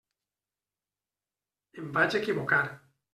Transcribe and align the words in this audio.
Em 1.83 1.91
vaig 1.99 2.17
equivocar. 2.21 2.63